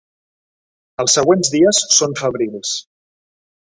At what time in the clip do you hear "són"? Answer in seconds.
2.01-2.19